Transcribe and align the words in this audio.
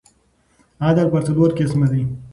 عدل 0.85 1.07
پر 1.11 1.21
څلور 1.27 1.49
قسمه 1.57 1.87
دئ. 1.91 2.03